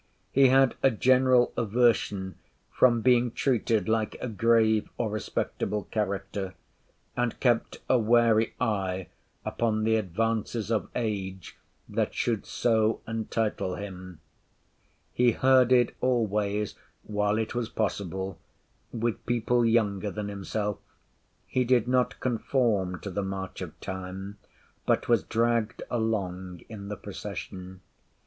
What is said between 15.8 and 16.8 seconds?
always,